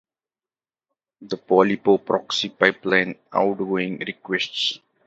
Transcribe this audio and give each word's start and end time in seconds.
The 1.21 1.37
Polipo 1.37 2.03
proxy 2.03 2.49
pipelines 2.49 3.19
outgoing 3.31 3.99
requests. 3.99 4.79